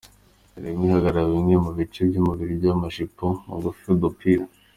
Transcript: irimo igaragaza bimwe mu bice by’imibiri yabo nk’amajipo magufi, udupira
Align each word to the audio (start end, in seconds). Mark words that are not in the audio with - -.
irimo 0.57 0.83
igaragaza 0.87 1.31
bimwe 1.35 1.55
mu 1.63 1.71
bice 1.77 1.99
by’imibiri 2.07 2.53
yabo 2.61 2.71
nk’amajipo 2.75 3.25
magufi, 3.49 3.83
udupira 3.93 4.43